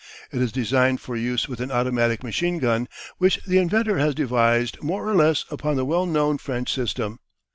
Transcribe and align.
It 0.31 0.41
is 0.41 0.51
designed 0.51 0.99
for 0.99 1.15
use 1.15 1.47
with 1.47 1.59
an 1.59 1.69
automatic 1.69 2.21
machinegun, 2.23 2.87
which 3.19 3.39
the 3.45 3.59
inventor 3.59 3.99
has 3.99 4.15
devised 4.15 4.81
more 4.81 5.07
or 5.07 5.13
less 5.13 5.45
upon 5.51 5.75
the 5.75 5.85
well 5.85 6.07
known 6.07 6.39
French 6.39 6.73
system. 6.73 7.19